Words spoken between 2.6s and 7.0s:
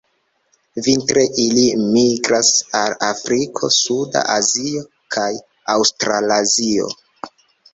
al Afriko, suda Azio kaj Aŭstralazio.